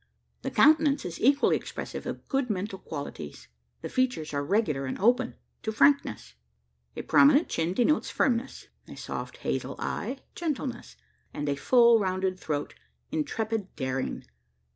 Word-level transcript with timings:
The 0.41 0.49
countenance 0.49 1.05
is 1.05 1.21
equally 1.21 1.55
expressive 1.55 2.07
of 2.07 2.27
good 2.27 2.49
mental 2.49 2.79
qualities. 2.79 3.49
The 3.83 3.89
features 3.89 4.33
are 4.33 4.43
regular 4.43 4.87
and 4.87 4.97
open, 4.97 5.35
to 5.61 5.71
frankness. 5.71 6.33
A 6.95 7.03
prominent 7.03 7.49
chin 7.49 7.75
denotes 7.75 8.09
firmness; 8.09 8.67
a 8.89 8.95
soft 8.95 9.37
hazel 9.37 9.75
eye, 9.77 10.17
gentleness; 10.33 10.95
and 11.35 11.47
a 11.47 11.55
full 11.55 11.99
rounded 11.99 12.39
throat, 12.39 12.73
intrepid 13.11 13.75
daring. 13.75 14.23